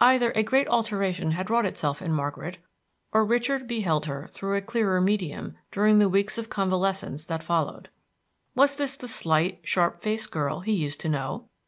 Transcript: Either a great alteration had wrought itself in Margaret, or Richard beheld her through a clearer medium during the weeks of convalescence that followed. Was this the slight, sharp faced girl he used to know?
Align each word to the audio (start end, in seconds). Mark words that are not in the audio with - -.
Either 0.00 0.32
a 0.32 0.42
great 0.42 0.66
alteration 0.66 1.30
had 1.30 1.48
wrought 1.48 1.64
itself 1.64 2.02
in 2.02 2.12
Margaret, 2.12 2.58
or 3.12 3.24
Richard 3.24 3.68
beheld 3.68 4.06
her 4.06 4.26
through 4.32 4.56
a 4.56 4.60
clearer 4.60 5.00
medium 5.00 5.56
during 5.70 6.00
the 6.00 6.08
weeks 6.08 6.36
of 6.36 6.50
convalescence 6.50 7.24
that 7.26 7.44
followed. 7.44 7.88
Was 8.56 8.74
this 8.74 8.96
the 8.96 9.06
slight, 9.06 9.60
sharp 9.62 10.00
faced 10.02 10.32
girl 10.32 10.62
he 10.62 10.72
used 10.72 10.98
to 11.02 11.08
know? 11.08 11.48